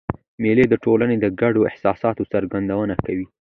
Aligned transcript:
مېلې 0.41 0.65
د 0.69 0.73
ټولني 0.83 1.15
د 1.19 1.25
ګډو 1.41 1.67
احساساتو 1.69 2.23
څرګندونه 2.33 2.93
کوي. 3.05 3.25